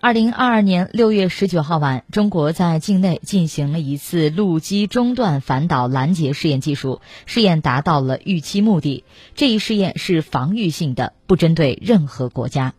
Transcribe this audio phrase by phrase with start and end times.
[0.00, 9.04] 二零二二年六月十九号晚中国在境内进行了一次陆基中段反导拦截试验技术试验达到了预期目的。
[9.34, 12.76] 这一试验是防御性的不针对任何国家。